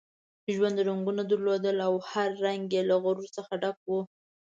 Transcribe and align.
ژوند 0.53 0.77
رنګونه 0.87 1.21
درلودل 1.31 1.77
او 1.87 1.93
هر 2.09 2.29
رنګ 2.45 2.63
یې 2.75 2.81
له 2.89 2.95
غرور 3.03 3.27
څخه 3.37 3.53
ډک 3.61 3.77
وو. 3.89 3.99